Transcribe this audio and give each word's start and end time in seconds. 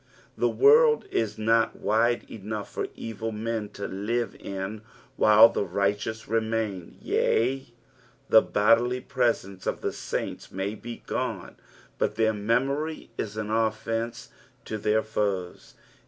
The 0.35 0.49
world 0.49 1.05
is 1.11 1.37
not 1.37 1.75
wide 1.75 2.23
enough 2.27 2.71
for 2.71 2.87
evil 2.95 3.31
men 3.31 3.69
to 3.73 3.87
live 3.87 4.35
in 4.39 4.81
while 5.15 5.47
the 5.47 5.63
righteous 5.63 6.27
remain, 6.27 6.97
yes. 6.99 7.65
the 8.27 8.41
bodily 8.41 8.99
presence 9.01 9.67
of 9.67 9.81
the 9.81 9.89
sjiints 9.89 10.51
may 10.51 10.73
be 10.73 11.03
gone, 11.05 11.55
but 11.99 12.15
their 12.15 12.33
memory 12.33 13.11
is 13.19 13.37
an 13.37 13.49
offrnce 13.49 14.29
to 14.65 14.79
their 14.79 15.03
foes. 15.03 15.75